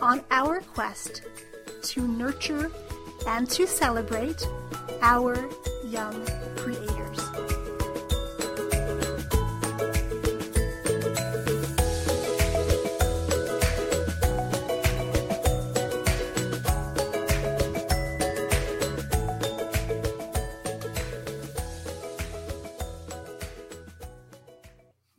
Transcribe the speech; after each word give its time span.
on 0.00 0.22
our 0.30 0.60
quest 0.60 1.22
to 1.82 2.06
nurture 2.06 2.70
and 3.26 3.48
to 3.50 3.66
celebrate 3.66 4.46
our 5.02 5.36
young 5.84 6.26
creators. 6.56 7.20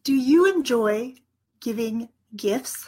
Do 0.03 0.14
you 0.14 0.45
enjoy 0.45 1.16
giving 1.59 2.08
gifts? 2.34 2.86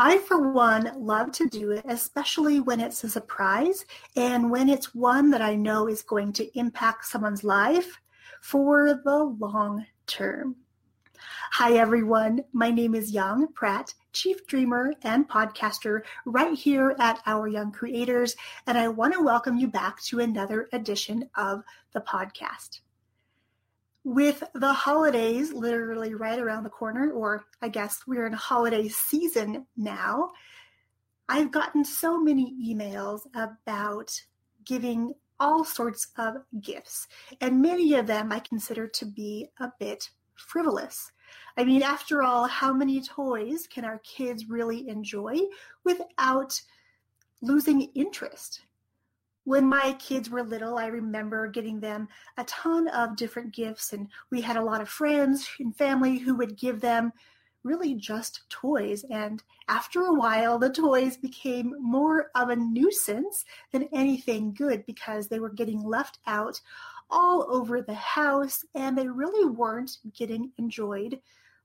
I, 0.00 0.18
for 0.18 0.52
one, 0.52 0.92
love 0.96 1.32
to 1.32 1.48
do 1.48 1.72
it, 1.72 1.84
especially 1.88 2.60
when 2.60 2.78
it's 2.78 3.02
a 3.02 3.08
surprise 3.08 3.84
and 4.14 4.48
when 4.48 4.68
it's 4.68 4.94
one 4.94 5.32
that 5.32 5.42
I 5.42 5.56
know 5.56 5.88
is 5.88 6.02
going 6.02 6.32
to 6.34 6.56
impact 6.56 7.06
someone's 7.06 7.42
life 7.42 7.98
for 8.40 9.00
the 9.04 9.24
long 9.40 9.86
term. 10.06 10.54
Hi, 11.50 11.72
everyone. 11.72 12.44
My 12.52 12.70
name 12.70 12.94
is 12.94 13.10
Yung 13.10 13.52
Pratt, 13.52 13.92
Chief 14.12 14.46
Dreamer 14.46 14.94
and 15.02 15.28
podcaster 15.28 16.02
right 16.24 16.56
here 16.56 16.94
at 17.00 17.20
Our 17.26 17.48
Young 17.48 17.72
Creators, 17.72 18.36
and 18.68 18.78
I 18.78 18.86
want 18.86 19.14
to 19.14 19.24
welcome 19.24 19.58
you 19.58 19.66
back 19.66 20.00
to 20.02 20.20
another 20.20 20.68
edition 20.72 21.28
of 21.36 21.64
the 21.92 22.00
podcast 22.02 22.82
with 24.08 24.42
the 24.54 24.72
holidays 24.72 25.52
literally 25.52 26.14
right 26.14 26.38
around 26.38 26.62
the 26.62 26.70
corner, 26.70 27.12
or 27.12 27.44
I 27.60 27.68
guess 27.68 28.00
we're 28.06 28.26
in 28.26 28.32
holiday 28.32 28.88
season 28.88 29.66
now, 29.76 30.30
I've 31.28 31.52
gotten 31.52 31.84
so 31.84 32.18
many 32.18 32.54
emails 32.66 33.20
about 33.34 34.18
giving 34.64 35.12
all 35.38 35.62
sorts 35.62 36.08
of 36.16 36.36
gifts, 36.58 37.06
and 37.42 37.60
many 37.60 37.92
of 37.96 38.06
them 38.06 38.32
I 38.32 38.38
consider 38.38 38.88
to 38.88 39.04
be 39.04 39.48
a 39.60 39.70
bit 39.78 40.08
frivolous. 40.36 41.12
I 41.58 41.64
mean, 41.64 41.82
after 41.82 42.22
all, 42.22 42.46
how 42.46 42.72
many 42.72 43.02
toys 43.02 43.66
can 43.66 43.84
our 43.84 43.98
kids 43.98 44.48
really 44.48 44.88
enjoy 44.88 45.36
without 45.84 46.58
losing 47.42 47.82
interest? 47.94 48.62
When 49.44 49.66
my 49.66 49.94
kids 49.98 50.28
were 50.28 50.42
little, 50.42 50.78
I 50.78 50.86
remember 50.86 51.48
getting 51.48 51.80
them 51.80 52.08
a 52.36 52.44
ton 52.44 52.88
of 52.88 53.16
different 53.16 53.54
gifts, 53.54 53.92
and 53.92 54.08
we 54.30 54.40
had 54.40 54.56
a 54.56 54.64
lot 54.64 54.80
of 54.80 54.88
friends 54.88 55.48
and 55.58 55.76
family 55.76 56.18
who 56.18 56.34
would 56.36 56.56
give 56.56 56.80
them 56.80 57.12
really 57.64 57.94
just 57.94 58.48
toys. 58.48 59.04
And 59.10 59.42
after 59.68 60.02
a 60.02 60.14
while, 60.14 60.58
the 60.58 60.70
toys 60.70 61.16
became 61.16 61.74
more 61.80 62.30
of 62.34 62.48
a 62.48 62.56
nuisance 62.56 63.44
than 63.72 63.88
anything 63.92 64.54
good 64.54 64.84
because 64.86 65.28
they 65.28 65.40
were 65.40 65.50
getting 65.50 65.82
left 65.82 66.18
out 66.26 66.60
all 67.10 67.46
over 67.48 67.80
the 67.80 67.94
house 67.94 68.64
and 68.74 68.96
they 68.96 69.08
really 69.08 69.48
weren't 69.48 69.98
getting 70.14 70.52
enjoyed 70.58 71.20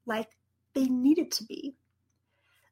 like 0.06 0.30
they 0.74 0.86
needed 0.86 1.32
to 1.32 1.44
be. 1.46 1.76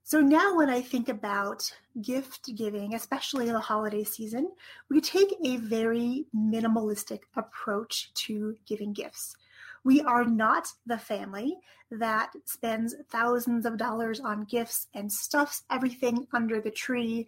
So 0.04 0.20
now, 0.20 0.58
when 0.58 0.70
I 0.70 0.82
think 0.82 1.10
about 1.10 1.72
gift 2.02 2.54
giving, 2.56 2.96
especially 2.96 3.46
the 3.46 3.60
holiday 3.60 4.04
season, 4.04 4.52
we 4.90 5.00
take 5.00 5.34
a 5.46 5.58
very 5.58 6.26
minimalistic 6.36 7.20
approach 7.36 8.14
to 8.26 8.58
giving 8.66 8.94
gifts. 8.94 9.36
We 9.84 10.02
are 10.02 10.26
not 10.26 10.68
the 10.86 10.98
family 10.98 11.58
that 11.92 12.32
spends 12.46 12.96
thousands 13.10 13.66
of 13.66 13.78
dollars 13.78 14.20
on 14.20 14.46
gifts 14.46 14.88
and 14.94 15.12
stuffs 15.12 15.64
everything 15.70 16.28
under 16.34 16.62
the 16.62 16.72
tree 16.72 17.28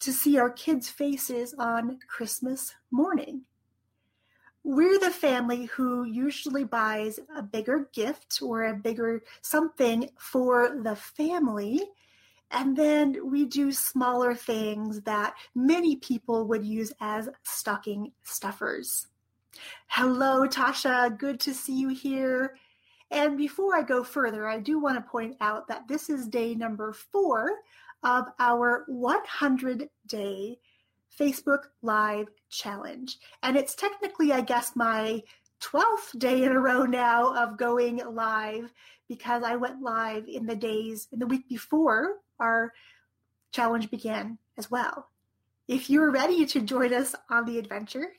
to 0.00 0.12
see 0.12 0.38
our 0.38 0.50
kids' 0.50 0.88
faces 0.88 1.54
on 1.58 1.98
Christmas 2.08 2.74
morning. 2.90 3.42
We're 4.66 4.98
the 4.98 5.10
family 5.10 5.66
who 5.66 6.04
usually 6.04 6.64
buys 6.64 7.20
a 7.36 7.42
bigger 7.42 7.90
gift 7.92 8.40
or 8.40 8.64
a 8.64 8.74
bigger 8.74 9.22
something 9.42 10.08
for 10.18 10.80
the 10.82 10.96
family. 10.96 11.82
And 12.50 12.74
then 12.74 13.30
we 13.30 13.44
do 13.44 13.72
smaller 13.72 14.34
things 14.34 15.02
that 15.02 15.34
many 15.54 15.96
people 15.96 16.46
would 16.46 16.64
use 16.64 16.94
as 17.00 17.28
stocking 17.42 18.12
stuffers. 18.22 19.08
Hello, 19.86 20.48
Tasha. 20.48 21.16
Good 21.18 21.40
to 21.40 21.52
see 21.52 21.78
you 21.78 21.90
here. 21.90 22.56
And 23.10 23.36
before 23.36 23.76
I 23.76 23.82
go 23.82 24.02
further, 24.02 24.48
I 24.48 24.60
do 24.60 24.78
want 24.78 24.96
to 24.96 25.10
point 25.10 25.36
out 25.42 25.68
that 25.68 25.86
this 25.88 26.08
is 26.08 26.26
day 26.26 26.54
number 26.54 26.94
four 26.94 27.50
of 28.02 28.24
our 28.38 28.84
100 28.88 29.90
day 30.06 30.58
Facebook 31.18 31.64
Live 31.82 32.28
challenge. 32.54 33.18
And 33.42 33.56
it's 33.56 33.74
technically, 33.74 34.32
I 34.32 34.40
guess, 34.40 34.74
my 34.74 35.22
12th 35.60 36.18
day 36.18 36.44
in 36.44 36.52
a 36.52 36.60
row 36.60 36.84
now 36.84 37.34
of 37.34 37.56
going 37.56 38.00
live 38.10 38.72
because 39.08 39.42
I 39.42 39.56
went 39.56 39.82
live 39.82 40.26
in 40.28 40.46
the 40.46 40.56
days 40.56 41.08
in 41.12 41.18
the 41.18 41.26
week 41.26 41.48
before 41.48 42.16
our 42.38 42.72
challenge 43.52 43.90
began 43.90 44.38
as 44.58 44.70
well. 44.70 45.08
If 45.68 45.88
you're 45.88 46.10
ready 46.10 46.44
to 46.46 46.60
join 46.60 46.92
us 46.92 47.14
on 47.30 47.44
the 47.44 47.58
adventure, 47.58 48.12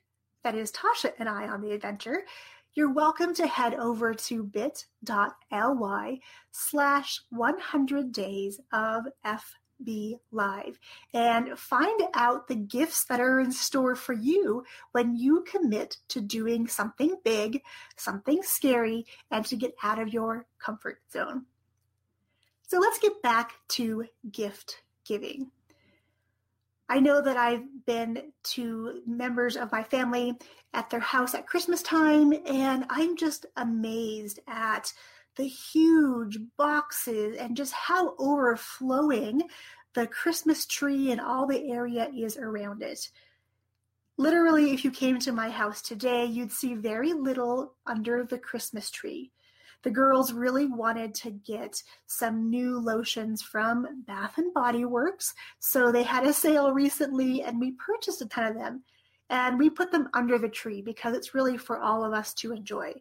that 0.43 0.55
is 0.55 0.71
Tasha 0.71 1.11
and 1.19 1.29
I 1.29 1.47
on 1.47 1.61
the 1.61 1.71
adventure, 1.71 2.25
you're 2.73 2.91
welcome 2.91 3.33
to 3.35 3.47
head 3.47 3.73
over 3.75 4.13
to 4.13 4.43
bit.ly 4.43 6.19
slash 6.51 7.21
100 7.29 8.11
days 8.11 8.59
of 8.73 9.05
FB 9.81 10.19
Live 10.31 10.79
and 11.13 11.57
find 11.57 12.01
out 12.13 12.47
the 12.47 12.55
gifts 12.55 13.05
that 13.05 13.19
are 13.19 13.39
in 13.39 13.51
store 13.51 13.95
for 13.95 14.13
you 14.13 14.63
when 14.91 15.15
you 15.15 15.43
commit 15.49 15.97
to 16.09 16.21
doing 16.21 16.67
something 16.67 17.15
big, 17.23 17.61
something 17.97 18.41
scary, 18.43 19.05
and 19.31 19.45
to 19.45 19.55
get 19.55 19.75
out 19.83 19.99
of 19.99 20.13
your 20.13 20.45
comfort 20.59 20.99
zone. 21.11 21.45
So 22.67 22.79
let's 22.79 22.99
get 22.99 23.21
back 23.21 23.53
to 23.69 24.05
gift 24.31 24.81
giving. 25.05 25.51
I 26.87 26.99
know 26.99 27.21
that 27.21 27.37
I've 27.37 27.63
been 27.85 28.31
to 28.43 29.01
members 29.07 29.57
of 29.57 29.71
my 29.71 29.83
family 29.83 30.33
at 30.73 30.89
their 30.89 30.99
house 30.99 31.33
at 31.33 31.47
Christmas 31.47 31.81
time, 31.81 32.33
and 32.45 32.85
I'm 32.89 33.17
just 33.17 33.47
amazed 33.55 34.39
at 34.47 34.93
the 35.35 35.47
huge 35.47 36.39
boxes 36.57 37.37
and 37.37 37.57
just 37.57 37.73
how 37.73 38.15
overflowing 38.17 39.43
the 39.93 40.07
Christmas 40.07 40.65
tree 40.65 41.11
and 41.11 41.21
all 41.21 41.47
the 41.47 41.71
area 41.71 42.09
is 42.15 42.37
around 42.37 42.81
it. 42.81 43.09
Literally, 44.17 44.73
if 44.73 44.85
you 44.85 44.91
came 44.91 45.19
to 45.19 45.31
my 45.31 45.49
house 45.49 45.81
today, 45.81 46.25
you'd 46.25 46.51
see 46.51 46.73
very 46.73 47.13
little 47.13 47.73
under 47.85 48.23
the 48.23 48.39
Christmas 48.39 48.89
tree 48.89 49.31
the 49.85 49.91
girls 49.91 50.33
really 50.33 50.65
wanted 50.65 51.13
to 51.13 51.29
get 51.29 51.81
some 52.07 52.49
new 52.49 52.79
lotions 52.79 53.43
from 53.43 54.03
Bath 54.07 54.39
and 54.39 54.51
Body 54.51 54.83
Works. 54.83 55.35
So 55.59 55.91
they 55.91 56.01
had 56.01 56.25
a 56.25 56.33
sale 56.33 56.73
recently 56.73 57.43
and 57.43 57.59
we 57.59 57.73
purchased 57.73 58.19
a 58.23 58.25
ton 58.25 58.47
of 58.47 58.55
them 58.55 58.83
and 59.29 59.59
we 59.59 59.69
put 59.69 59.91
them 59.91 60.09
under 60.15 60.39
the 60.39 60.49
tree 60.49 60.81
because 60.81 61.15
it's 61.15 61.35
really 61.35 61.55
for 61.55 61.79
all 61.79 62.03
of 62.03 62.13
us 62.13 62.33
to 62.35 62.51
enjoy. 62.51 62.93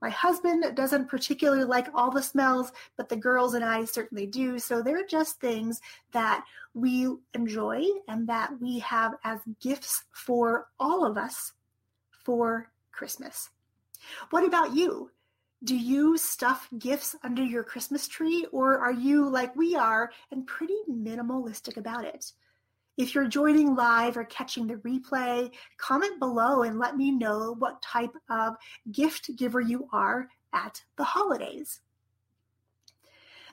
My 0.00 0.10
husband 0.10 0.64
doesn't 0.76 1.08
particularly 1.08 1.64
like 1.64 1.88
all 1.94 2.10
the 2.10 2.22
smells, 2.22 2.72
but 2.96 3.08
the 3.08 3.16
girls 3.16 3.54
and 3.54 3.64
I 3.64 3.84
certainly 3.84 4.26
do. 4.26 4.58
So 4.58 4.80
they're 4.80 5.06
just 5.06 5.40
things 5.40 5.80
that 6.12 6.44
we 6.74 7.08
enjoy 7.34 7.84
and 8.06 8.28
that 8.28 8.60
we 8.60 8.78
have 8.80 9.14
as 9.24 9.40
gifts 9.60 10.04
for 10.12 10.68
all 10.78 11.04
of 11.04 11.16
us 11.16 11.52
for 12.24 12.70
Christmas. 12.92 13.50
What 14.30 14.44
about 14.44 14.74
you? 14.74 15.10
Do 15.64 15.76
you 15.76 16.16
stuff 16.16 16.68
gifts 16.78 17.16
under 17.24 17.42
your 17.42 17.64
Christmas 17.64 18.06
tree 18.06 18.46
or 18.52 18.78
are 18.78 18.92
you 18.92 19.28
like 19.28 19.56
we 19.56 19.74
are 19.74 20.12
and 20.30 20.46
pretty 20.46 20.78
minimalistic 20.88 21.76
about 21.76 22.04
it? 22.04 22.32
If 22.98 23.14
you're 23.14 23.28
joining 23.28 23.76
live 23.76 24.16
or 24.16 24.24
catching 24.24 24.66
the 24.66 24.74
replay, 24.74 25.52
comment 25.76 26.18
below 26.18 26.64
and 26.64 26.80
let 26.80 26.96
me 26.96 27.12
know 27.12 27.54
what 27.60 27.80
type 27.80 28.12
of 28.28 28.56
gift 28.90 29.30
giver 29.36 29.60
you 29.60 29.88
are 29.92 30.28
at 30.52 30.82
the 30.96 31.04
holidays. 31.04 31.80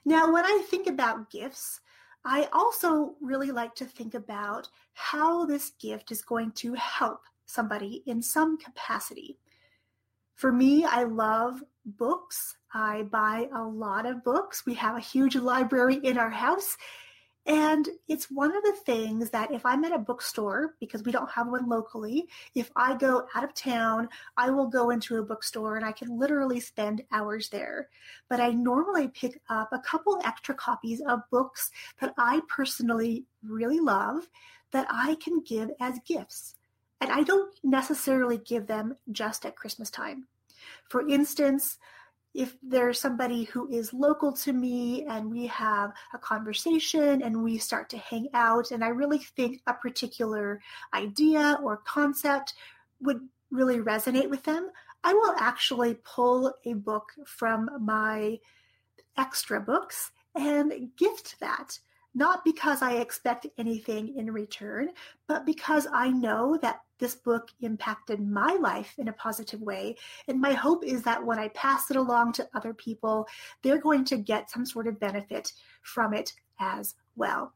Now, 0.04 0.34
when 0.34 0.46
I 0.46 0.64
think 0.68 0.88
about 0.88 1.30
gifts, 1.30 1.80
I 2.26 2.50
also 2.54 3.14
really 3.22 3.52
like 3.52 3.76
to 3.76 3.86
think 3.86 4.16
about 4.16 4.68
how 4.94 5.46
this 5.46 5.74
gift 5.80 6.12
is 6.12 6.24
going 6.24 6.52
to 6.54 6.74
help 6.74 7.22
somebody 7.46 8.02
in 8.08 8.24
some 8.24 8.58
capacity. 8.58 9.38
For 10.34 10.52
me, 10.52 10.86
I 10.86 11.04
love 11.04 11.64
books. 11.86 12.58
I 12.74 13.04
buy 13.04 13.48
a 13.56 13.62
lot 13.62 14.08
of 14.08 14.24
books. 14.24 14.66
We 14.66 14.74
have 14.74 14.98
a 14.98 15.00
huge 15.00 15.36
library 15.36 15.98
in 16.04 16.18
our 16.18 16.32
house, 16.32 16.78
and 17.46 17.88
it's 18.08 18.32
one 18.32 18.56
of 18.56 18.64
the 18.64 18.76
things 18.86 19.30
that 19.30 19.52
if 19.52 19.66
I'm 19.66 19.84
at 19.86 19.92
a 19.92 20.00
bookstore, 20.00 20.74
because 20.80 21.04
we 21.04 21.12
don't 21.12 21.30
have 21.30 21.48
one 21.48 21.70
locally, 21.70 22.28
if 22.56 22.72
I 22.76 22.96
go 22.96 23.28
out 23.36 23.44
of 23.44 23.54
town, 23.54 24.10
I 24.36 24.50
will 24.50 24.68
go 24.68 24.90
into 24.90 25.18
a 25.18 25.24
bookstore 25.24 25.76
and 25.76 25.86
I 25.86 25.92
can 25.92 26.18
literally 26.18 26.60
spend 26.60 27.04
hours 27.12 27.50
there. 27.50 27.90
But 28.30 28.40
I 28.40 28.50
normally 28.50 29.10
pick 29.10 29.40
up 29.48 29.70
a 29.72 29.80
couple 29.80 30.20
extra 30.26 30.56
copies 30.56 31.02
of 31.02 31.22
books 31.30 31.70
that 32.02 32.16
I 32.18 32.42
personally 32.48 33.26
really 33.44 33.80
love 33.80 34.28
that 34.72 34.88
I 34.90 35.16
can 35.16 35.42
give 35.42 35.70
as 35.80 36.00
gifts. 36.06 36.56
And 37.00 37.12
I 37.12 37.22
don't 37.22 37.54
necessarily 37.64 38.40
give 38.40 38.66
them 38.66 38.96
just 39.12 39.46
at 39.46 39.56
Christmas 39.56 39.92
time. 39.92 40.28
For 40.90 41.08
instance, 41.08 41.78
if 42.36 42.58
there's 42.62 43.00
somebody 43.00 43.46
who 43.46 43.68
is 43.70 43.94
local 43.94 44.34
to 44.34 44.52
me 44.52 45.06
and 45.06 45.32
we 45.32 45.48
have 45.48 45.94
a 46.14 46.18
conversation 46.18 47.22
and 47.22 47.42
we 47.42 47.58
start 47.58 47.90
to 47.90 47.98
hang 47.98 48.28
out 48.34 48.72
and 48.72 48.84
I 48.84 48.90
really 48.90 49.20
think 49.20 49.62
a 49.68 49.74
particular 49.74 50.62
idea 50.94 51.58
or 51.64 51.78
concept 51.78 52.54
would 53.00 53.22
really 53.52 53.78
resonate 53.78 54.30
with 54.30 54.44
them, 54.44 54.70
I 55.04 55.14
will 55.14 55.36
actually 55.38 55.96
pull 56.04 56.54
a 56.66 56.74
book 56.74 57.06
from 57.26 57.70
my 57.80 58.40
extra 59.18 59.62
books 59.62 60.12
and 60.36 60.90
gift 60.98 61.40
that 61.40 61.80
not 62.16 62.46
because 62.46 62.82
I 62.82 62.94
expect 62.94 63.46
anything 63.58 64.18
in 64.18 64.32
return, 64.32 64.90
but 65.28 65.46
because 65.46 65.86
I 65.94 66.10
know 66.10 66.58
that 66.62 66.80
this 66.98 67.14
book 67.14 67.50
impacted 67.60 68.26
my 68.26 68.54
life 68.54 68.96
in 68.98 69.10
a 69.10 69.14
positive 69.14 69.62
way. 69.62 69.98
And 70.30 70.40
my 70.40 70.54
hope 70.54 70.86
is 70.86 71.04
that 71.04 71.24
when 71.24 71.38
I 71.38 71.50
pass 71.50 71.92
it 71.92 71.98
along 71.98 72.34
to 72.34 72.48
other 72.56 72.74
people, 72.74 73.28
they're 73.62 73.82
going 73.82 74.06
to 74.06 74.18
get 74.18 74.50
some 74.50 74.66
sort 74.66 74.88
of 74.88 75.00
benefit 75.00 75.52
from 75.82 76.14
it 76.14 76.34
as 76.60 76.96
well. 77.18 77.54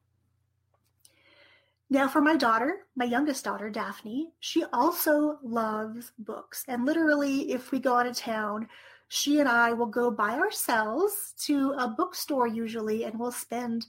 Now, 1.90 2.08
for 2.08 2.22
my 2.22 2.36
daughter, 2.36 2.86
my 2.96 3.06
youngest 3.06 3.46
daughter, 3.46 3.70
Daphne, 3.70 4.30
she 4.42 4.64
also 4.74 5.40
loves 5.42 6.12
books. 6.20 6.64
And 6.68 6.86
literally, 6.86 7.52
if 7.52 7.72
we 7.72 7.80
go 7.80 7.96
out 7.96 8.06
of 8.06 8.16
town, 8.16 8.68
she 9.08 9.40
and 9.40 9.50
I 9.50 9.74
will 9.74 9.88
go 9.88 10.12
by 10.12 10.34
ourselves 10.38 11.34
to 11.46 11.72
a 11.80 11.88
bookstore 11.88 12.46
usually, 12.46 13.06
and 13.06 13.20
we'll 13.20 13.32
spend 13.32 13.88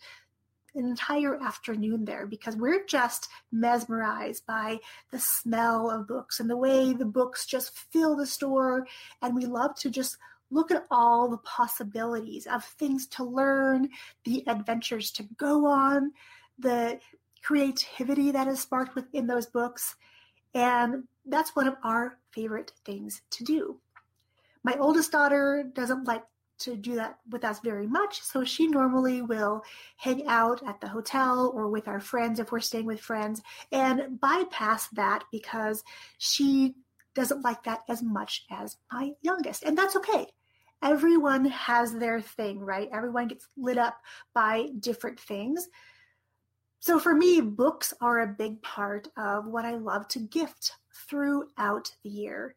an 0.74 0.84
entire 0.84 1.40
afternoon 1.42 2.04
there 2.04 2.26
because 2.26 2.56
we're 2.56 2.84
just 2.86 3.28
mesmerized 3.52 4.46
by 4.46 4.78
the 5.10 5.18
smell 5.18 5.90
of 5.90 6.06
books 6.06 6.40
and 6.40 6.48
the 6.48 6.56
way 6.56 6.92
the 6.92 7.04
books 7.04 7.46
just 7.46 7.76
fill 7.76 8.16
the 8.16 8.26
store. 8.26 8.86
And 9.22 9.34
we 9.34 9.46
love 9.46 9.74
to 9.76 9.90
just 9.90 10.16
look 10.50 10.70
at 10.70 10.86
all 10.90 11.28
the 11.28 11.38
possibilities 11.38 12.46
of 12.46 12.64
things 12.64 13.06
to 13.06 13.24
learn, 13.24 13.88
the 14.24 14.44
adventures 14.46 15.10
to 15.12 15.22
go 15.36 15.66
on, 15.66 16.12
the 16.58 16.98
creativity 17.42 18.30
that 18.32 18.48
is 18.48 18.60
sparked 18.60 18.94
within 18.94 19.26
those 19.26 19.46
books. 19.46 19.96
And 20.54 21.04
that's 21.24 21.54
one 21.54 21.68
of 21.68 21.76
our 21.84 22.18
favorite 22.32 22.72
things 22.84 23.22
to 23.30 23.44
do. 23.44 23.80
My 24.62 24.74
oldest 24.78 25.12
daughter 25.12 25.64
doesn't 25.72 26.04
like 26.04 26.24
to 26.60 26.76
do 26.76 26.94
that 26.96 27.18
with 27.30 27.44
us 27.44 27.60
very 27.60 27.86
much. 27.86 28.22
So 28.22 28.44
she 28.44 28.66
normally 28.66 29.22
will 29.22 29.62
hang 29.96 30.26
out 30.26 30.66
at 30.66 30.80
the 30.80 30.88
hotel 30.88 31.52
or 31.54 31.68
with 31.68 31.88
our 31.88 32.00
friends 32.00 32.38
if 32.38 32.52
we're 32.52 32.60
staying 32.60 32.86
with 32.86 33.00
friends 33.00 33.42
and 33.72 34.20
bypass 34.20 34.88
that 34.90 35.24
because 35.32 35.82
she 36.18 36.74
doesn't 37.14 37.42
like 37.42 37.64
that 37.64 37.80
as 37.88 38.02
much 38.02 38.44
as 38.50 38.76
my 38.92 39.12
youngest. 39.22 39.62
And 39.64 39.76
that's 39.76 39.96
okay. 39.96 40.26
Everyone 40.82 41.44
has 41.46 41.94
their 41.94 42.20
thing, 42.20 42.60
right? 42.60 42.88
Everyone 42.92 43.28
gets 43.28 43.46
lit 43.56 43.76
up 43.76 43.98
by 44.34 44.68
different 44.78 45.20
things. 45.20 45.68
So 46.78 46.98
for 46.98 47.14
me, 47.14 47.42
books 47.42 47.92
are 48.00 48.20
a 48.20 48.26
big 48.26 48.62
part 48.62 49.08
of 49.18 49.46
what 49.46 49.66
I 49.66 49.74
love 49.74 50.08
to 50.08 50.18
gift 50.18 50.72
throughout 51.08 51.92
the 52.02 52.08
year. 52.10 52.54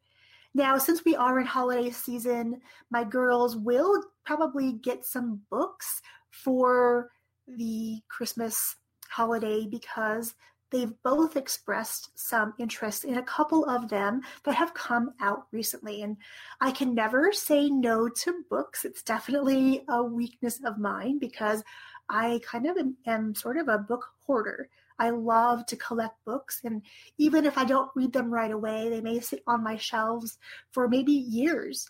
Now, 0.56 0.78
since 0.78 1.04
we 1.04 1.16
are 1.16 1.40
in 1.40 1.48
holiday 1.48 1.90
season, 1.90 2.62
my 2.92 3.04
girls 3.04 3.58
will 3.58 4.04
probably 4.24 4.74
get 4.74 5.04
some 5.04 5.42
books 5.50 6.02
for 6.30 7.10
the 7.48 8.02
Christmas 8.08 8.76
holiday 9.10 9.66
because 9.66 10.36
they've 10.70 10.94
both 11.04 11.38
expressed 11.38 12.12
some 12.16 12.54
interest 12.60 13.04
in 13.04 13.18
a 13.18 13.24
couple 13.24 13.66
of 13.66 13.90
them 13.90 14.22
that 14.44 14.56
have 14.56 14.74
come 14.74 15.12
out 15.22 15.48
recently. 15.52 16.02
And 16.04 16.18
I 16.62 16.72
can 16.72 16.94
never 16.94 17.32
say 17.32 17.70
no 17.70 18.08
to 18.08 18.44
books. 18.50 18.86
It's 18.86 19.04
definitely 19.04 19.84
a 19.90 20.04
weakness 20.04 20.60
of 20.66 20.78
mine 20.78 21.20
because 21.20 21.64
I 22.10 22.42
kind 22.44 22.68
of 22.68 22.78
am, 22.78 22.98
am 23.06 23.36
sort 23.36 23.58
of 23.58 23.68
a 23.68 23.78
book 23.78 24.06
hoarder. 24.26 24.70
I 25.00 25.10
love 25.10 25.66
to 25.68 25.76
collect 25.76 26.24
books, 26.26 26.62
and 26.64 26.82
even 27.18 27.46
if 27.46 27.58
I 27.58 27.66
don't 27.66 27.92
read 27.96 28.14
them 28.14 28.34
right 28.34 28.52
away, 28.52 28.90
they 28.90 29.02
may 29.02 29.20
sit 29.20 29.44
on 29.48 29.64
my 29.64 29.78
shelves 29.78 30.38
for 30.72 30.88
maybe 30.88 31.14
years. 31.14 31.90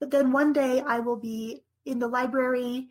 But 0.00 0.10
then 0.10 0.32
one 0.32 0.52
day 0.52 0.82
I 0.86 1.00
will 1.00 1.16
be 1.16 1.62
in 1.84 1.98
the 1.98 2.08
library 2.08 2.88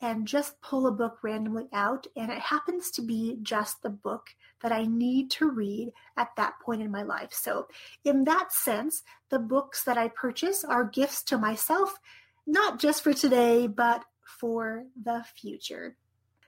and 0.00 0.26
just 0.26 0.60
pull 0.60 0.86
a 0.86 0.92
book 0.92 1.18
randomly 1.22 1.68
out, 1.72 2.06
and 2.16 2.30
it 2.30 2.38
happens 2.38 2.90
to 2.90 3.02
be 3.02 3.38
just 3.42 3.82
the 3.82 3.90
book 3.90 4.26
that 4.62 4.72
I 4.72 4.84
need 4.84 5.30
to 5.32 5.50
read 5.50 5.92
at 6.16 6.28
that 6.36 6.54
point 6.64 6.82
in 6.82 6.90
my 6.90 7.02
life. 7.02 7.32
So, 7.32 7.68
in 8.04 8.24
that 8.24 8.52
sense, 8.52 9.02
the 9.30 9.38
books 9.38 9.84
that 9.84 9.96
I 9.96 10.08
purchase 10.08 10.64
are 10.64 10.84
gifts 10.84 11.22
to 11.24 11.38
myself, 11.38 11.98
not 12.46 12.78
just 12.78 13.02
for 13.02 13.14
today, 13.14 13.66
but 13.66 14.04
for 14.40 14.84
the 15.02 15.24
future. 15.36 15.96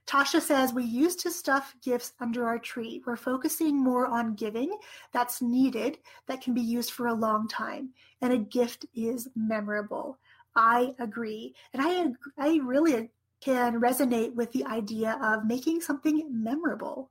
Tasha 0.07 0.41
says, 0.41 0.73
We 0.73 0.85
used 0.85 1.21
to 1.21 1.31
stuff 1.31 1.75
gifts 1.83 2.13
under 2.21 2.47
our 2.47 2.59
tree. 2.59 3.03
We're 3.05 3.17
focusing 3.17 3.77
more 3.77 4.07
on 4.07 4.35
giving 4.35 4.77
that's 5.13 5.43
needed, 5.43 5.99
that 6.29 6.41
can 6.41 6.55
be 6.55 6.61
used 6.61 6.93
for 6.93 7.09
a 7.09 7.15
long 7.15 7.49
time. 7.49 7.91
And 8.23 8.33
a 8.33 8.39
gift 8.39 8.87
is 8.95 9.29
memorable. 9.35 10.19
I 10.55 10.95
agree. 10.99 11.55
And 11.75 11.83
I, 11.85 12.13
I 12.39 12.61
really 12.63 13.11
can 13.41 13.81
resonate 13.81 14.35
with 14.35 14.53
the 14.53 14.65
idea 14.65 15.19
of 15.23 15.45
making 15.45 15.81
something 15.81 16.27
memorable. 16.31 17.11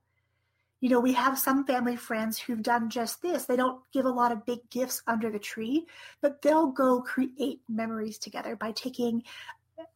You 0.80 0.90
know, 0.90 1.00
we 1.00 1.12
have 1.14 1.38
some 1.38 1.64
family 1.64 1.96
friends 1.96 2.38
who've 2.38 2.62
done 2.62 2.90
just 2.90 3.22
this. 3.22 3.44
They 3.44 3.56
don't 3.56 3.80
give 3.92 4.04
a 4.04 4.10
lot 4.10 4.32
of 4.32 4.44
big 4.44 4.58
gifts 4.70 5.02
under 5.06 5.30
the 5.30 5.38
tree, 5.38 5.86
but 6.20 6.42
they'll 6.42 6.66
go 6.66 7.00
create 7.00 7.60
memories 7.68 8.18
together 8.18 8.56
by 8.56 8.72
taking 8.72 9.22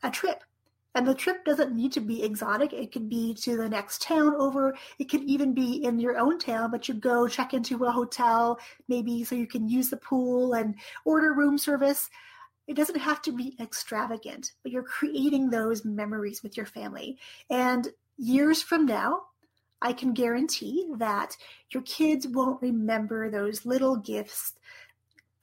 a 0.03 0.11
trip 0.11 0.45
and 0.95 1.07
the 1.07 1.15
trip 1.15 1.45
doesn't 1.45 1.75
need 1.75 1.93
to 1.93 2.01
be 2.01 2.23
exotic. 2.23 2.73
It 2.73 2.91
could 2.91 3.09
be 3.09 3.35
to 3.35 3.57
the 3.57 3.69
next 3.69 4.03
town 4.03 4.35
over. 4.37 4.75
It 4.99 5.09
could 5.09 5.23
even 5.23 5.55
be 5.55 5.85
in 5.85 6.01
your 6.01 6.19
own 6.19 6.39
town, 6.39 6.71
but 6.71 6.89
you 6.89 6.95
go 6.95 7.29
check 7.29 7.55
into 7.55 7.85
a 7.85 7.93
hotel, 7.93 8.59
maybe 8.89 9.23
so 9.23 9.37
you 9.37 9.47
can 9.47 9.69
use 9.69 9.91
the 9.91 9.97
pool 9.97 10.55
and 10.55 10.75
order 11.05 11.33
room 11.33 11.59
service. 11.59 12.11
It 12.67 12.77
doesn't 12.77 12.99
have 12.99 13.23
to 13.23 13.33
be 13.33 13.57
extravagant, 13.61 14.53
but 14.63 14.73
you're 14.73 14.83
creating 14.83 15.51
those 15.51 15.85
memories 15.85 16.43
with 16.43 16.57
your 16.57 16.67
family. 16.67 17.19
And 17.49 17.89
years 18.17 18.63
from 18.63 18.85
now, 18.85 19.23
I 19.83 19.93
can 19.93 20.13
guarantee 20.13 20.87
that 20.99 21.37
your 21.71 21.83
kids 21.85 22.27
won't 22.27 22.61
remember 22.61 23.31
those 23.31 23.65
little 23.65 23.97
gifts. 23.97 24.55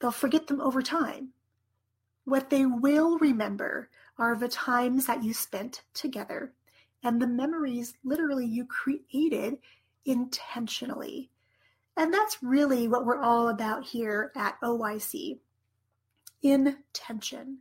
They'll 0.00 0.12
forget 0.12 0.46
them 0.46 0.60
over 0.60 0.80
time. 0.82 1.30
What 2.24 2.50
they 2.50 2.66
will 2.66 3.18
remember 3.18 3.88
are 4.18 4.36
the 4.36 4.48
times 4.48 5.06
that 5.06 5.22
you 5.22 5.32
spent 5.32 5.82
together 5.94 6.52
and 7.02 7.20
the 7.20 7.26
memories 7.26 7.94
literally 8.04 8.46
you 8.46 8.64
created 8.64 9.58
intentionally. 10.04 11.30
And 11.96 12.12
that's 12.12 12.42
really 12.42 12.88
what 12.88 13.04
we're 13.04 13.20
all 13.20 13.48
about 13.48 13.84
here 13.84 14.32
at 14.36 14.60
OYC. 14.62 15.38
intention. 16.42 17.58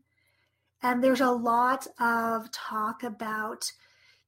And 0.84 1.04
there's 1.04 1.22
a 1.22 1.32
lot 1.32 1.88
of 2.00 2.52
talk 2.52 3.02
about 3.04 3.72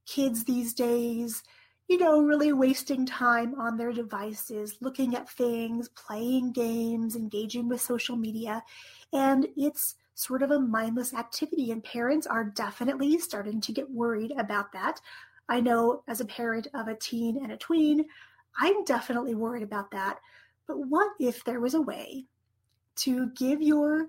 kids 0.08 0.44
these 0.44 0.74
days, 0.74 1.44
you 1.88 2.00
know, 2.00 2.22
really 2.22 2.52
wasting 2.54 3.06
time 3.06 3.54
on 3.60 3.78
their 3.78 3.92
devices, 3.92 4.78
looking 4.82 5.16
at 5.16 5.30
things, 5.30 5.90
playing 5.90 6.54
games, 6.54 7.16
engaging 7.16 7.70
with 7.70 7.82
social 7.82 8.16
media. 8.16 8.64
And 9.14 9.48
it's 9.56 9.96
sort 10.20 10.44
of 10.44 10.52
a 10.52 10.60
mindless 10.60 11.14
activity, 11.14 11.72
and 11.72 11.82
parents 11.82 12.28
are 12.28 12.44
definitely 12.44 13.18
starting 13.20 13.62
to 13.62 13.72
get 13.72 13.90
worried 13.90 14.34
about 14.38 14.70
that. 14.74 15.00
I 15.48 15.62
know 15.62 16.04
as 16.10 16.20
a 16.20 16.26
parent 16.26 16.68
of 16.74 16.90
a 16.90 16.96
teen 16.96 17.42
and 17.42 17.54
a 17.54 17.58
tween, 17.58 18.04
I'm 18.60 18.84
definitely 18.84 19.34
worried 19.34 19.64
about 19.64 19.92
that. 19.92 20.20
But 20.68 20.78
what 20.90 21.14
if 21.22 21.46
there 21.46 21.62
was 21.62 21.74
a 21.74 21.82
way 21.82 22.26
to 22.98 23.30
give 23.30 23.62
your 23.62 24.08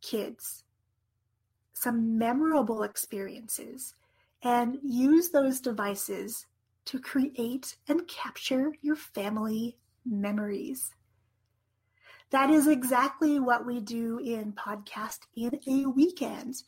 kids 0.00 0.64
some 1.74 2.18
memorable 2.18 2.82
experiences 2.82 3.94
and 4.42 4.78
use 4.82 5.28
those 5.28 5.60
devices 5.60 6.44
to 6.86 6.98
create 6.98 7.76
and 7.86 8.08
capture 8.08 8.72
your 8.82 8.96
family 8.96 9.76
memories? 10.04 10.90
That 12.32 12.48
is 12.48 12.66
exactly 12.66 13.38
what 13.38 13.66
we 13.66 13.78
do 13.78 14.18
in 14.18 14.54
Podcast 14.54 15.18
in 15.36 15.60
a 15.68 15.84
Weekend. 15.90 16.62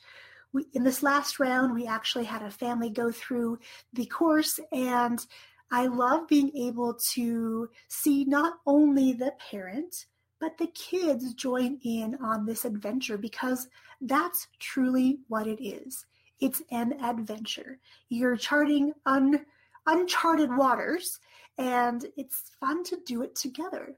We, 0.53 0.67
in 0.75 0.85
this 0.85 1.03
last 1.03 1.41
round, 1.41 1.73
we 1.73 1.87
actually 1.87 2.25
had 2.25 2.43
a 2.43 2.51
family 2.51 2.91
go 2.91 3.11
through 3.11 3.61
the 3.95 4.05
course, 4.05 4.61
and 4.73 5.27
I 5.71 5.87
love 5.87 6.29
being 6.29 6.55
able 6.55 6.99
to 7.15 7.71
see 7.89 8.27
not 8.27 8.59
only 8.67 9.15
the 9.15 9.33
parent, 9.51 10.05
but 10.39 10.59
the 10.59 10.67
kids 10.67 11.33
join 11.33 11.79
in 11.83 12.17
on 12.17 12.45
this 12.45 12.67
adventure 12.67 13.17
because 13.17 13.67
that's 14.03 14.49
truly 14.59 15.21
what 15.29 15.47
it 15.47 15.65
is. 15.65 16.05
It's 16.41 16.61
an 16.73 16.93
adventure. 17.03 17.79
You're 18.11 18.37
charting 18.37 18.93
un, 19.07 19.47
uncharted 19.87 20.55
waters, 20.55 21.21
and 21.57 22.05
it's 22.19 22.51
fun 22.61 22.85
to 22.85 22.99
do 23.07 23.23
it 23.23 23.35
together. 23.35 23.97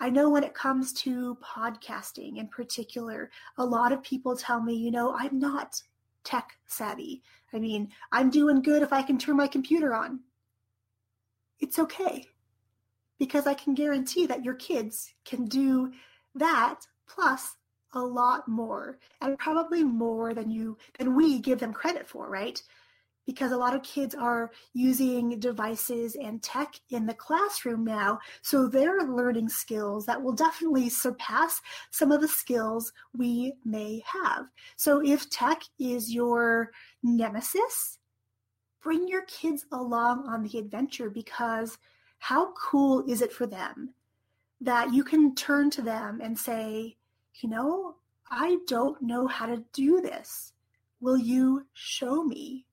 I 0.00 0.10
know 0.10 0.30
when 0.30 0.44
it 0.44 0.54
comes 0.54 0.92
to 0.94 1.36
podcasting 1.42 2.38
in 2.38 2.48
particular, 2.48 3.30
a 3.56 3.64
lot 3.64 3.92
of 3.92 4.02
people 4.02 4.36
tell 4.36 4.60
me, 4.60 4.74
you 4.74 4.90
know, 4.90 5.14
I'm 5.16 5.38
not 5.38 5.82
tech 6.22 6.52
savvy. 6.66 7.22
I 7.52 7.58
mean, 7.58 7.90
I'm 8.12 8.30
doing 8.30 8.62
good 8.62 8.82
if 8.82 8.92
I 8.92 9.02
can 9.02 9.18
turn 9.18 9.36
my 9.36 9.48
computer 9.48 9.94
on. 9.94 10.20
It's 11.58 11.78
okay 11.78 12.26
because 13.18 13.46
I 13.46 13.54
can 13.54 13.74
guarantee 13.74 14.26
that 14.26 14.44
your 14.44 14.54
kids 14.54 15.12
can 15.24 15.46
do 15.46 15.92
that 16.34 16.80
plus 17.08 17.56
a 17.94 18.00
lot 18.00 18.46
more 18.46 18.98
and 19.20 19.38
probably 19.38 19.82
more 19.82 20.34
than 20.34 20.50
you 20.50 20.76
than 20.98 21.16
we 21.16 21.40
give 21.40 21.58
them 21.58 21.72
credit 21.72 22.06
for, 22.06 22.28
right? 22.28 22.62
Because 23.28 23.52
a 23.52 23.56
lot 23.58 23.74
of 23.74 23.82
kids 23.82 24.14
are 24.14 24.50
using 24.72 25.38
devices 25.38 26.16
and 26.16 26.42
tech 26.42 26.72
in 26.88 27.04
the 27.04 27.12
classroom 27.12 27.84
now. 27.84 28.18
So 28.40 28.66
they're 28.66 29.02
learning 29.02 29.50
skills 29.50 30.06
that 30.06 30.22
will 30.22 30.32
definitely 30.32 30.88
surpass 30.88 31.60
some 31.90 32.10
of 32.10 32.22
the 32.22 32.26
skills 32.26 32.90
we 33.14 33.52
may 33.66 34.02
have. 34.10 34.46
So 34.76 35.02
if 35.04 35.28
tech 35.28 35.60
is 35.78 36.10
your 36.10 36.70
nemesis, 37.02 37.98
bring 38.82 39.06
your 39.06 39.26
kids 39.26 39.66
along 39.72 40.26
on 40.26 40.42
the 40.42 40.58
adventure 40.58 41.10
because 41.10 41.76
how 42.20 42.54
cool 42.54 43.04
is 43.06 43.20
it 43.20 43.30
for 43.30 43.46
them 43.46 43.92
that 44.62 44.94
you 44.94 45.04
can 45.04 45.34
turn 45.34 45.68
to 45.72 45.82
them 45.82 46.22
and 46.22 46.38
say, 46.38 46.96
you 47.42 47.50
know, 47.50 47.96
I 48.30 48.56
don't 48.66 49.02
know 49.02 49.26
how 49.26 49.44
to 49.44 49.62
do 49.74 50.00
this. 50.00 50.54
Will 51.02 51.18
you 51.18 51.66
show 51.74 52.24
me? 52.24 52.64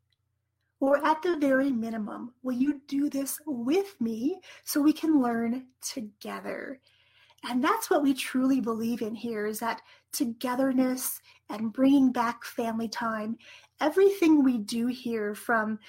Or 0.80 1.04
at 1.06 1.22
the 1.22 1.38
very 1.38 1.72
minimum, 1.72 2.34
will 2.44 2.54
you 2.54 2.82
do 2.88 3.10
this 3.10 3.40
with 3.46 3.96
me 4.00 4.40
so 4.64 4.82
we 4.82 4.94
can 4.94 5.22
learn 5.22 5.68
together? 5.82 6.80
And 7.48 7.64
that's 7.64 7.90
what 7.90 8.04
we 8.04 8.14
truly 8.14 8.60
believe 8.60 9.02
in 9.02 9.16
here 9.16 9.46
is 9.46 9.60
that 9.60 9.82
togetherness 10.12 11.22
and 11.50 11.72
bringing 11.72 12.12
back 12.12 12.44
family 12.44 12.88
time. 12.88 13.38
Everything 13.80 14.44
we 14.44 14.58
do 14.58 14.88
here 14.88 15.36
from 15.36 15.80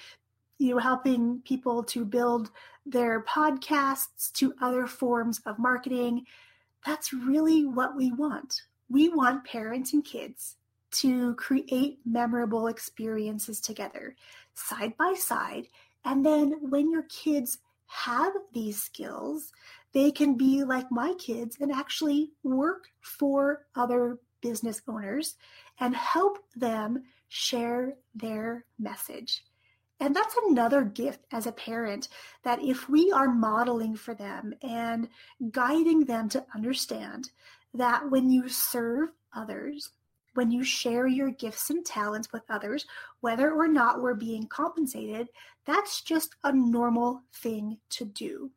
you 0.59 0.73
know 0.73 0.79
helping 0.79 1.41
people 1.41 1.83
to 1.83 2.03
build 2.03 2.51
their 2.85 3.23
podcasts 3.23 4.31
to 4.33 4.53
other 4.61 4.87
forms 4.87 5.39
of 5.45 5.59
marketing 5.59 6.25
that's 6.83 7.13
really 7.13 7.63
what 7.63 7.95
we 7.95 8.11
want 8.13 8.63
we 8.89 9.09
want 9.09 9.45
parents 9.45 9.93
and 9.93 10.03
kids 10.03 10.55
to 10.91 11.35
create 11.35 11.99
memorable 12.05 12.67
experiences 12.67 13.59
together, 13.59 14.15
side 14.57 14.93
by 14.97 15.13
side. 15.13 15.67
And 16.03 16.25
then 16.25 16.55
when 16.69 16.91
your 16.91 17.03
kids 17.03 17.59
have 17.87 18.33
these 18.53 18.81
skills, 18.81 19.51
they 19.93 20.11
can 20.11 20.35
be 20.35 20.63
like 20.63 20.91
my 20.91 21.13
kids 21.17 21.57
and 21.59 21.71
actually 21.71 22.31
work 22.43 22.85
for 23.01 23.65
other 23.75 24.19
business 24.41 24.81
owners 24.87 25.35
and 25.79 25.95
help 25.95 26.39
them 26.55 27.03
share 27.29 27.95
their 28.15 28.65
message. 28.79 29.43
And 29.99 30.15
that's 30.15 30.35
another 30.47 30.83
gift 30.83 31.21
as 31.31 31.47
a 31.47 31.51
parent 31.51 32.09
that 32.43 32.61
if 32.61 32.87
we 32.87 33.11
are 33.11 33.29
modeling 33.29 33.95
for 33.95 34.13
them 34.13 34.53
and 34.61 35.09
guiding 35.51 36.05
them 36.05 36.29
to 36.29 36.45
understand 36.53 37.31
that 37.73 38.09
when 38.09 38.29
you 38.29 38.47
serve 38.47 39.09
others, 39.35 39.89
when 40.37 40.51
you 40.51 40.63
share 40.63 41.07
your 41.07 41.31
gifts 41.31 41.71
and 41.71 41.83
talents 41.83 42.31
with 42.31 42.43
others, 42.47 42.85
whether 43.21 43.51
or 43.51 43.67
not 43.67 44.03
we're 44.03 44.13
being 44.13 44.45
compensated, 44.45 45.27
that's 45.65 46.03
just 46.03 46.35
a 46.43 46.53
normal 46.53 47.23
thing 47.33 47.79
to 47.89 48.05
do. 48.05 48.51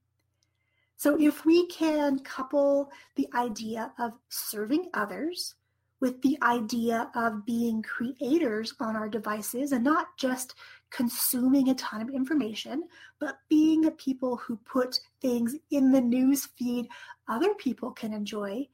So 0.99 1.19
if 1.19 1.47
we 1.47 1.67
can 1.69 2.19
couple 2.19 2.91
the 3.17 3.27
idea 3.35 3.95
of 3.99 4.13
serving 4.29 4.91
others 4.93 5.55
with 6.01 6.21
the 6.21 6.37
idea 6.43 7.11
of 7.15 7.47
being 7.47 7.81
creators 7.81 8.75
on 8.79 8.95
our 8.95 9.09
devices 9.09 9.73
and 9.73 9.83
not 9.83 10.09
just 10.19 10.57
consuming 10.91 11.71
a 11.71 11.75
ton 11.77 12.03
of 12.03 12.11
information, 12.11 12.85
but 13.19 13.39
being 13.49 13.81
the 13.81 13.93
people 13.93 14.37
who 14.37 14.59
put 14.67 15.01
things 15.23 15.57
in 15.71 15.93
the 15.93 16.01
news 16.01 16.45
feed 16.59 16.89
other 17.27 17.55
people 17.55 17.91
can 17.91 18.13
enjoy, 18.13 18.69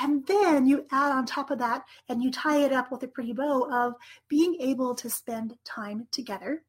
and 0.00 0.26
then 0.26 0.66
you 0.66 0.86
add 0.90 1.12
on 1.12 1.26
top 1.26 1.50
of 1.50 1.58
that 1.58 1.84
and 2.08 2.22
you 2.22 2.30
tie 2.30 2.58
it 2.64 2.72
up 2.72 2.90
with 2.90 3.02
a 3.02 3.08
pretty 3.08 3.32
bow 3.32 3.68
of 3.72 3.94
being 4.28 4.56
able 4.60 4.94
to 4.94 5.08
spend 5.08 5.56
time 5.64 6.06
together, 6.10 6.62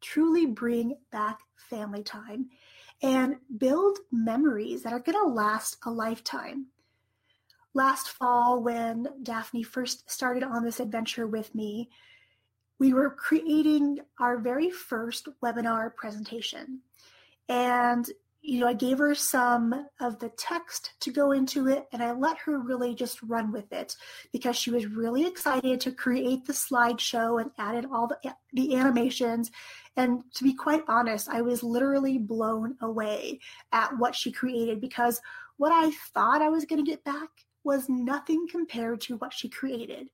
truly 0.00 0.46
bring 0.46 0.96
back 1.10 1.40
family 1.56 2.02
time, 2.02 2.48
and 3.02 3.36
build 3.58 3.98
memories 4.12 4.82
that 4.82 4.92
are 4.92 5.00
going 5.00 5.18
to 5.18 5.32
last 5.32 5.78
a 5.84 5.90
lifetime. 5.90 6.66
Last 7.72 8.10
fall, 8.10 8.62
when 8.62 9.06
Daphne 9.22 9.62
first 9.62 10.10
started 10.10 10.42
on 10.42 10.64
this 10.64 10.80
adventure 10.80 11.26
with 11.26 11.54
me, 11.54 11.88
we 12.78 12.92
were 12.92 13.10
creating 13.10 14.00
our 14.18 14.38
very 14.38 14.70
first 14.70 15.28
webinar 15.42 15.94
presentation. 15.94 16.80
And 17.48 18.08
you 18.42 18.60
know, 18.60 18.66
I 18.66 18.72
gave 18.72 18.98
her 18.98 19.14
some 19.14 19.86
of 20.00 20.18
the 20.18 20.30
text 20.30 20.92
to 21.00 21.12
go 21.12 21.32
into 21.32 21.68
it 21.68 21.86
and 21.92 22.02
I 22.02 22.12
let 22.12 22.38
her 22.38 22.58
really 22.58 22.94
just 22.94 23.22
run 23.22 23.52
with 23.52 23.70
it 23.72 23.96
because 24.32 24.56
she 24.56 24.70
was 24.70 24.86
really 24.86 25.26
excited 25.26 25.80
to 25.80 25.92
create 25.92 26.46
the 26.46 26.52
slideshow 26.52 27.40
and 27.40 27.50
added 27.58 27.86
all 27.92 28.06
the, 28.06 28.34
the 28.52 28.76
animations. 28.76 29.50
And 29.96 30.22
to 30.34 30.44
be 30.44 30.54
quite 30.54 30.84
honest, 30.88 31.28
I 31.28 31.42
was 31.42 31.62
literally 31.62 32.18
blown 32.18 32.76
away 32.80 33.40
at 33.72 33.96
what 33.98 34.14
she 34.14 34.32
created 34.32 34.80
because 34.80 35.20
what 35.58 35.72
I 35.72 35.90
thought 36.14 36.40
I 36.40 36.48
was 36.48 36.64
going 36.64 36.82
to 36.82 36.90
get 36.90 37.04
back 37.04 37.28
was 37.62 37.90
nothing 37.90 38.46
compared 38.50 39.02
to 39.02 39.16
what 39.16 39.34
she 39.34 39.48
created 39.50 40.08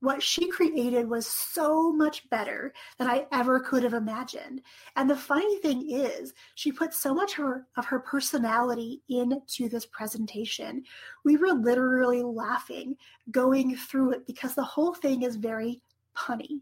what 0.00 0.22
she 0.22 0.48
created 0.48 1.08
was 1.08 1.26
so 1.26 1.90
much 1.90 2.28
better 2.28 2.72
than 2.98 3.08
I 3.08 3.26
ever 3.32 3.60
could 3.60 3.82
have 3.82 3.94
imagined. 3.94 4.60
And 4.94 5.08
the 5.08 5.16
funny 5.16 5.58
thing 5.60 5.90
is, 5.90 6.34
she 6.54 6.70
put 6.70 6.92
so 6.92 7.14
much 7.14 7.32
of 7.32 7.38
her, 7.38 7.66
of 7.76 7.86
her 7.86 8.00
personality 8.00 9.02
into 9.08 9.68
this 9.68 9.86
presentation. 9.86 10.84
We 11.24 11.36
were 11.36 11.52
literally 11.52 12.22
laughing 12.22 12.96
going 13.30 13.74
through 13.76 14.12
it 14.12 14.26
because 14.26 14.54
the 14.54 14.64
whole 14.64 14.94
thing 14.94 15.22
is 15.22 15.36
very 15.36 15.82
punny. 16.16 16.60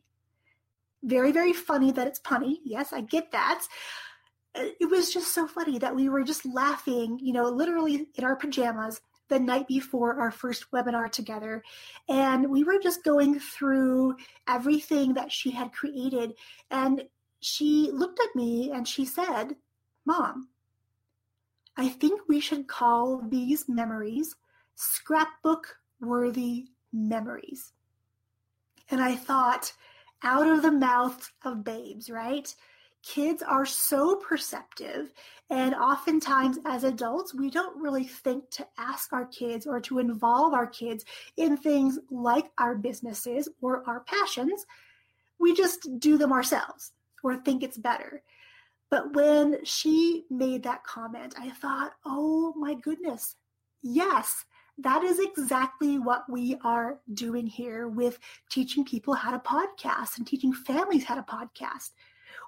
Very, 1.03 1.33
very 1.33 1.53
funny 1.53 1.91
that 1.93 2.07
it's 2.07 2.21
punny. 2.21 2.59
Yes, 2.65 2.93
I 2.93 3.01
get 3.01 3.33
that. 3.33 3.67
Uh, 4.55 4.67
it 4.81 4.89
was 4.89 5.13
just 5.13 5.35
so 5.35 5.47
funny 5.47 5.79
that 5.81 5.95
we 5.95 6.09
were 6.09 6.23
just 6.23 6.47
laughing, 6.47 7.19
you 7.21 7.33
know, 7.33 7.49
literally 7.49 8.07
in 8.15 8.25
our 8.25 8.37
pajamas 8.37 9.01
the 9.29 9.39
night 9.39 9.67
before 9.67 10.21
our 10.21 10.31
first 10.31 10.71
webinar 10.73 11.11
together. 11.11 11.63
And 12.09 12.51
we 12.51 12.65
were 12.65 12.79
just 12.79 13.05
going 13.05 13.41
through 13.41 14.17
everything 14.49 15.15
that 15.15 15.33
she 15.33 15.51
had 15.51 15.73
created. 15.73 16.35
And 16.71 17.05
she 17.41 17.91
looked 17.93 18.21
at 18.21 18.37
me 18.37 18.71
and 18.73 18.87
she 18.87 19.05
said, 19.05 19.57
Mom, 20.05 20.49
I 21.77 21.89
think 21.89 22.23
we 22.29 22.41
should 22.41 22.69
call 22.69 23.23
these 23.29 23.69
memories 23.69 24.35
scrapbook 24.77 25.77
worthy 26.01 26.67
memories. 26.93 27.73
And 28.91 29.01
I 29.01 29.17
thought, 29.17 29.73
out 30.23 30.47
of 30.47 30.63
the 30.63 30.73
mouths 30.73 31.31
of 31.45 31.65
babes, 31.65 32.11
right? 32.11 32.55
Kids 33.05 33.43
are 33.43 33.67
so 33.67 34.17
perceptive, 34.17 35.13
and 35.51 35.75
oftentimes 35.75 36.59
as 36.65 36.85
adults, 36.85 37.35
we 37.35 37.51
don't 37.51 37.81
really 37.81 38.05
think 38.05 38.49
to 38.51 38.67
ask 38.79 39.13
our 39.13 39.27
kids 39.27 39.67
or 39.67 39.79
to 39.81 39.99
involve 39.99 40.55
our 40.55 40.67
kids 40.67 41.05
in 41.37 41.57
things 41.57 41.99
like 42.11 42.51
our 42.57 42.75
businesses 42.75 43.49
or 43.61 43.83
our 43.87 44.01
passions. 44.01 44.65
We 45.39 45.55
just 45.55 45.87
do 45.99 46.17
them 46.17 46.33
ourselves 46.33 46.93
or 47.23 47.37
think 47.37 47.63
it's 47.63 47.77
better. 47.77 48.23
But 48.91 49.15
when 49.15 49.65
she 49.65 50.25
made 50.31 50.63
that 50.63 50.85
comment, 50.85 51.35
I 51.39 51.51
thought, 51.51 51.93
oh 52.07 52.55
my 52.57 52.75
goodness, 52.75 53.37
yes, 53.83 54.45
that 54.79 55.05
is 55.05 55.21
exactly 55.21 55.99
what 55.99 56.25
we 56.31 56.57
are 56.65 57.01
doing 57.13 57.47
here 57.47 57.89
with 57.89 58.19
teaching 58.51 58.85
people 58.85 59.15
how 59.15 59.31
to 59.31 59.39
podcast 59.39 60.17
and 60.17 60.27
teaching 60.27 60.53
families 60.53 61.05
how 61.05 61.17
to 61.17 61.23
podcast. 61.23 61.91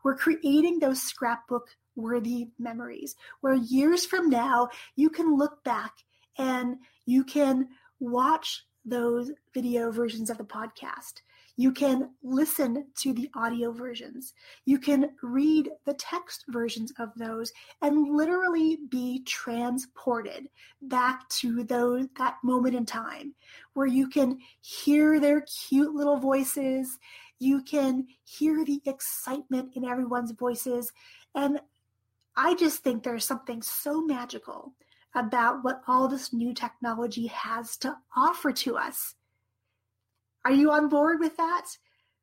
We're 0.05 0.17
creating 0.17 0.79
those 0.79 1.03
scrapbook 1.03 1.69
worthy 1.95 2.49
memories 2.59 3.17
where 3.41 3.55
years 3.55 4.05
from 4.05 4.29
now 4.29 4.69
you 4.97 5.11
can 5.11 5.37
look 5.37 5.65
back 5.65 5.93
and 6.39 6.77
you 7.07 7.25
can 7.25 7.69
watch 8.01 8.65
those 8.85 9.33
video 9.55 9.91
versions 9.91 10.31
of 10.31 10.39
the 10.39 10.45
podcast 10.45 11.23
you 11.57 11.73
can 11.73 12.11
listen 12.23 12.87
to 12.99 13.15
the 13.15 13.31
audio 13.35 13.73
versions. 13.73 14.35
You 14.67 14.79
can 14.79 15.11
read 15.23 15.71
the 15.87 15.95
text 15.95 16.45
versions 16.49 16.93
of 16.99 17.11
those 17.17 17.51
and 17.81 18.15
literally 18.15 18.79
be 18.91 19.23
transported 19.25 20.49
back 20.83 21.27
to 21.31 21.65
those 21.65 22.09
that 22.19 22.37
moment 22.45 22.75
in 22.75 22.85
time 22.85 23.35
where 23.73 23.87
you 23.87 24.09
can 24.09 24.39
hear 24.61 25.19
their 25.19 25.47
cute 25.69 25.95
little 25.95 26.19
voices. 26.19 26.99
You 27.39 27.63
can 27.63 28.07
hear 28.25 28.65
the 28.65 28.81
excitement 28.87 29.73
in 29.75 29.85
everyone's 29.85 30.33
voices. 30.33 30.93
And 31.35 31.61
I 32.37 32.55
just 32.55 32.83
think 32.83 33.03
there's 33.03 33.25
something 33.25 33.63
so 33.63 34.01
magical 34.01 34.75
about 35.15 35.65
what 35.65 35.83
all 35.89 36.09
this 36.09 36.33
new 36.33 36.53
technology 36.53 37.27
has 37.29 37.77
to 37.79 37.97
offer 38.15 38.53
to 38.53 38.77
us. 38.77 39.15
Are 40.45 40.53
you 40.53 40.71
on 40.71 40.89
board 40.89 41.19
with 41.21 41.37
that? 41.39 41.65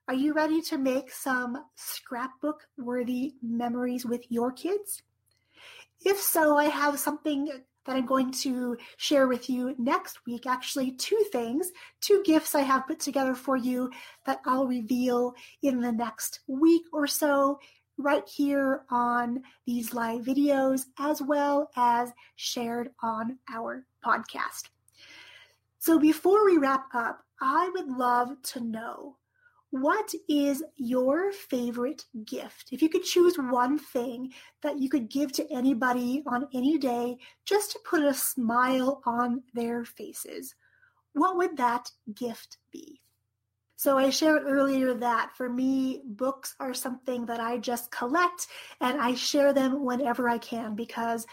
Are 0.08 0.14
you 0.14 0.34
ready 0.34 0.62
to 0.64 0.78
make 0.78 1.12
some 1.12 1.58
scrapbook 1.76 2.68
worthy 2.78 3.34
memories 3.42 4.06
with 4.06 4.24
your 4.30 4.52
kids? 4.52 5.02
If 6.06 6.20
so, 6.20 6.58
I 6.58 6.66
have 6.66 7.00
something 7.00 7.46
that 7.86 7.96
I'm 7.96 8.06
going 8.06 8.32
to 8.32 8.78
share 8.98 9.28
with 9.28 9.50
you 9.50 9.76
next 9.78 10.26
week. 10.26 10.46
Actually, 10.46 10.92
two 10.92 11.22
things, 11.32 11.72
two 12.02 12.24
gifts 12.26 12.56
I 12.56 12.62
have 12.62 12.88
put 12.88 13.00
together 13.00 13.36
for 13.36 13.58
you 13.58 13.90
that 14.26 14.42
I'll 14.46 14.68
reveal 14.68 15.34
in 15.62 15.80
the 15.80 15.92
next 15.92 16.42
week 16.48 16.84
or 16.94 17.08
so, 17.08 17.60
right 17.98 18.28
here 18.28 18.84
on 18.90 19.44
these 19.66 19.94
live 19.94 20.22
videos, 20.22 20.86
as 20.98 21.22
well 21.22 21.70
as 21.76 22.12
shared 22.36 22.90
on 23.02 23.38
our 23.54 23.86
podcast. 24.06 24.70
So 25.80 26.00
before 26.00 26.46
we 26.46 26.58
wrap 26.58 26.86
up, 26.94 27.20
I 27.42 27.70
would 27.76 27.90
love 27.90 28.42
to 28.44 28.62
know 28.62 29.18
what 29.74 30.14
is 30.30 30.64
your 30.76 31.32
favorite 31.32 32.06
gift? 32.26 32.70
If 32.72 32.84
you 32.84 32.90
could 32.90 33.02
choose 33.02 33.38
one 33.38 33.80
thing 33.80 34.32
that 34.62 34.78
you 34.78 34.88
could 34.88 35.10
give 35.10 35.32
to 35.32 35.52
anybody 35.52 36.22
on 36.28 36.48
any 36.54 36.78
day 36.78 37.18
just 37.44 37.72
to 37.72 37.80
put 37.84 38.04
a 38.04 38.14
smile 38.14 39.02
on 39.08 39.42
their 39.56 39.84
faces, 39.84 40.54
what 41.14 41.38
would 41.38 41.58
that 41.58 41.90
gift 42.14 42.60
be? 42.72 43.02
So 43.76 43.98
I 43.98 44.12
shared 44.12 44.44
earlier 44.46 44.94
that 44.94 45.32
for 45.36 45.50
me, 45.50 46.04
books 46.06 46.56
are 46.60 46.76
something 46.76 47.26
that 47.26 47.40
I 47.40 47.58
just 47.58 47.90
collect 47.90 48.46
and 48.80 49.02
I 49.02 49.16
share 49.16 49.54
them 49.54 49.84
whenever 49.84 50.30
I 50.30 50.38
can 50.38 50.76
because 50.76 51.26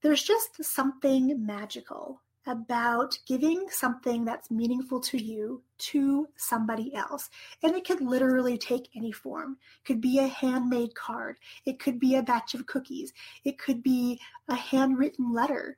there's 0.00 0.22
just 0.22 0.64
something 0.64 1.44
magical 1.44 2.22
about 2.48 3.16
giving 3.26 3.66
something 3.70 4.24
that's 4.24 4.50
meaningful 4.50 4.98
to 5.00 5.22
you 5.22 5.62
to 5.78 6.26
somebody 6.36 6.92
else. 6.94 7.30
And 7.62 7.76
it 7.76 7.86
could 7.86 8.00
literally 8.00 8.58
take 8.58 8.88
any 8.96 9.12
form. 9.12 9.58
It 9.80 9.86
could 9.86 10.00
be 10.00 10.18
a 10.18 10.26
handmade 10.26 10.94
card. 10.94 11.36
It 11.66 11.78
could 11.78 12.00
be 12.00 12.16
a 12.16 12.22
batch 12.22 12.54
of 12.54 12.66
cookies. 12.66 13.12
It 13.44 13.58
could 13.58 13.82
be 13.82 14.20
a 14.48 14.56
handwritten 14.56 15.32
letter. 15.32 15.76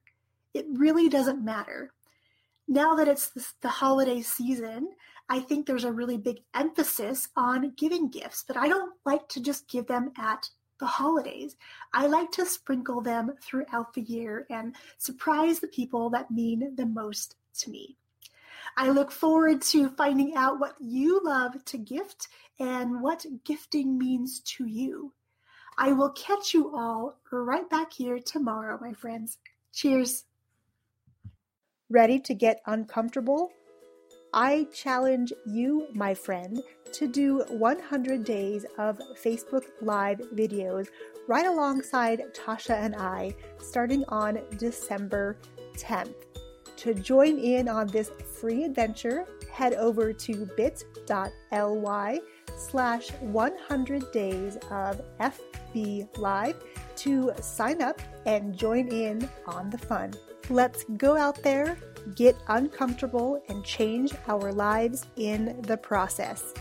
It 0.54 0.66
really 0.70 1.08
doesn't 1.08 1.44
matter. 1.44 1.92
Now 2.66 2.94
that 2.94 3.08
it's 3.08 3.32
the 3.60 3.68
holiday 3.68 4.22
season, 4.22 4.90
I 5.28 5.40
think 5.40 5.66
there's 5.66 5.84
a 5.84 5.92
really 5.92 6.18
big 6.18 6.38
emphasis 6.54 7.28
on 7.36 7.72
giving 7.76 8.10
gifts, 8.10 8.44
but 8.46 8.56
I 8.56 8.68
don't 8.68 8.94
like 9.04 9.28
to 9.28 9.40
just 9.40 9.68
give 9.68 9.86
them 9.86 10.12
at 10.18 10.48
the 10.80 10.86
holidays. 10.86 11.56
I 11.92 12.06
like 12.06 12.32
to 12.32 12.44
sprinkle 12.44 13.00
them 13.00 13.32
throughout 13.40 13.94
the 13.94 14.02
year 14.02 14.46
and 14.50 14.74
surprise 14.98 15.60
the 15.60 15.68
people 15.68 16.10
that 16.10 16.30
mean 16.30 16.74
the 16.74 16.86
most 16.86 17.36
to 17.60 17.70
me. 17.70 17.96
I 18.76 18.90
look 18.90 19.12
forward 19.12 19.62
to 19.62 19.90
finding 19.90 20.34
out 20.34 20.58
what 20.58 20.74
you 20.80 21.20
love 21.22 21.64
to 21.66 21.78
gift 21.78 22.28
and 22.58 23.00
what 23.00 23.24
gifting 23.44 23.98
means 23.98 24.40
to 24.40 24.66
you. 24.66 25.12
I 25.78 25.92
will 25.92 26.10
catch 26.10 26.52
you 26.52 26.74
all 26.74 27.18
right 27.30 27.68
back 27.70 27.92
here 27.92 28.18
tomorrow, 28.18 28.78
my 28.80 28.92
friends. 28.92 29.38
Cheers. 29.72 30.24
Ready 31.88 32.20
to 32.20 32.34
get 32.34 32.60
uncomfortable? 32.66 33.50
I 34.32 34.68
challenge 34.72 35.32
you, 35.44 35.88
my 35.92 36.14
friend, 36.14 36.62
to 36.92 37.08
do 37.08 37.44
100 37.48 38.24
days 38.24 38.64
of 38.78 39.00
Facebook 39.20 39.64
Live 39.80 40.18
videos 40.34 40.88
right 41.26 41.46
alongside 41.46 42.22
Tasha 42.32 42.74
and 42.74 42.94
I 42.94 43.34
starting 43.58 44.04
on 44.08 44.40
December 44.56 45.36
10th. 45.76 46.14
To 46.76 46.94
join 46.94 47.38
in 47.38 47.68
on 47.68 47.88
this 47.88 48.10
free 48.40 48.64
adventure, 48.64 49.26
head 49.52 49.74
over 49.74 50.12
to 50.12 50.48
bit.ly 50.56 52.20
slash 52.56 53.10
100 53.10 54.12
days 54.12 54.56
of 54.70 55.02
FB 55.18 56.18
Live 56.18 56.56
to 56.96 57.32
sign 57.40 57.82
up 57.82 58.00
and 58.26 58.56
join 58.56 58.88
in 58.88 59.28
on 59.46 59.70
the 59.70 59.78
fun. 59.78 60.14
Let's 60.48 60.84
go 60.96 61.16
out 61.16 61.42
there 61.42 61.76
get 62.14 62.36
uncomfortable 62.48 63.42
and 63.48 63.64
change 63.64 64.12
our 64.28 64.52
lives 64.52 65.06
in 65.16 65.60
the 65.62 65.76
process. 65.76 66.54